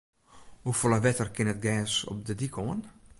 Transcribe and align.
Hoefolle 0.65 0.99
wetter 1.05 1.29
kin 1.35 1.51
it 1.53 1.63
gers 1.65 1.93
op 2.11 2.17
de 2.27 2.33
dyk 2.39 2.55
oan? 2.65 2.79